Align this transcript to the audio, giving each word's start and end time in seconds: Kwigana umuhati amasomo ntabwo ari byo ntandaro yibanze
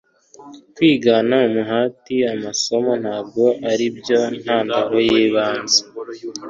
Kwigana 0.75 1.35
umuhati 1.47 2.15
amasomo 2.33 2.91
ntabwo 3.03 3.43
ari 3.71 3.85
byo 3.97 4.19
ntandaro 4.39 4.97
yibanze 5.09 5.79